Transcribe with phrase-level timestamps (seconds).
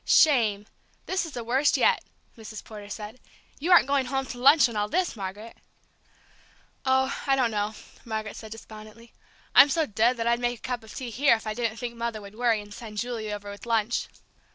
[0.03, 0.65] "Shame
[1.05, 2.03] this is the worst yet!"
[2.35, 2.63] Mrs.
[2.63, 3.19] Porter said.
[3.59, 5.55] "You aren't going home to lunch in all this, Margaret?"
[6.87, 9.13] "Oh, I don't know," Margaret said despondently.
[9.53, 11.95] "I'm so dead that I'd make a cup of tea here if I didn't think
[11.97, 14.07] Mother would worry and send Julie over with lunch."